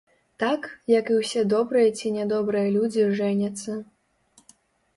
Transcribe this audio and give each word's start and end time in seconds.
Так, 0.43 0.61
як 0.91 1.11
і 1.15 1.17
ўсе 1.19 1.43
добрыя 1.53 1.93
ці 1.99 2.13
нядобрыя 2.17 2.73
людзі 2.79 3.07
жэняцца. 3.23 3.79